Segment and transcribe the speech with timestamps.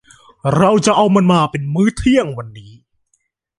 [0.57, 2.71] เราจะเอามันมาเป็นมื้อเที่ยงวันนี้